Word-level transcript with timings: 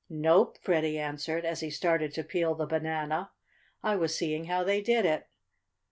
"Nope," 0.09 0.57
Freddie 0.59 0.97
answered, 0.97 1.45
as 1.45 1.59
he 1.59 1.69
started 1.69 2.11
to 2.15 2.23
peel 2.23 2.55
the 2.55 2.65
banana. 2.65 3.29
"I 3.83 3.95
was 3.97 4.17
seeing 4.17 4.45
how 4.45 4.63
they 4.63 4.81
did 4.81 5.05
it." 5.05 5.27